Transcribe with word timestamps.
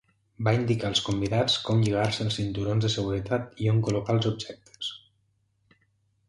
Va 0.45 0.51
indicar 0.59 0.85
als 0.87 1.01
convidats 1.09 1.57
com 1.67 1.83
lligar-se 1.83 2.25
els 2.29 2.37
cinturons 2.39 2.87
de 2.87 2.91
seguretat 2.95 3.63
i 3.67 3.71
on 3.75 3.83
col·locar 3.89 4.17
els 4.19 4.29
objectes. 4.31 4.91